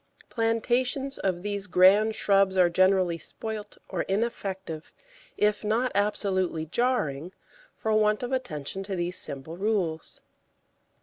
Plantations 0.31 1.19
of 1.19 1.43
these 1.43 1.67
grand 1.67 2.15
shrubs 2.15 2.57
are 2.57 2.71
generally 2.71 3.19
spoilt 3.19 3.77
or 3.87 4.01
ineffective, 4.07 4.91
if 5.37 5.63
not 5.63 5.91
absolutely 5.93 6.65
jarring, 6.65 7.31
for 7.75 7.93
want 7.93 8.23
of 8.23 8.31
attention 8.31 8.81
to 8.81 8.95
these 8.95 9.19
simple 9.19 9.57
rules. 9.57 10.19